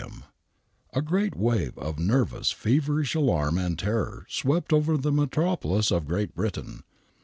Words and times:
32 0.01 0.07
THE 0.07 0.15
WHITECHAPEL 0.15 0.31
MURDERS 0.33 1.05
A 1.05 1.07
great 1.07 1.35
wave 1.35 1.77
of 1.77 1.99
nervous, 1.99 2.51
feverish 2.51 3.13
alarm 3.13 3.57
and 3.59 3.77
terror 3.77 4.25
swept 4.27 4.73
over 4.73 4.97
the 4.97 5.11
metropolis 5.11 5.91
of 5.91 6.07
Great 6.07 6.33
Britain. 6.33 6.81